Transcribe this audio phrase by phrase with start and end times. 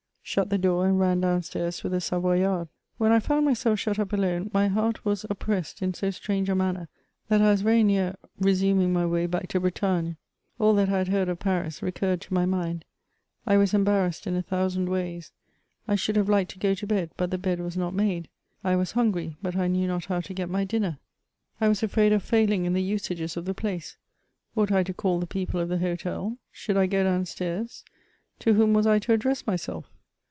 [0.37, 2.69] Ant the door, and ran down stairs with the Savoyard.
[2.97, 6.55] When I found myself shut up alone, my heart was oppressed in 86 stTtt^e a
[6.55, 6.87] manner
[7.27, 10.13] that I was very near resumibg my way back to Bretagne,
[10.57, 12.85] All that I had heard of Pari^ t^dlrred to my mind;
[13.45, 15.33] I was embarrassed in a thousand ways.
[15.85, 18.29] i should have liked to go to bed, but the bed wa» Aot made;
[18.63, 20.99] i was hungry, but I knew not how to get my dinner.
[21.59, 23.97] I wisa 152 MEMOIRS OF afraid of failing in the usages of the place;
[24.55, 26.37] ought I to call the people of the hotel?
[26.53, 27.83] Should I go down stairs?
[28.39, 29.89] To whom was J to address myself?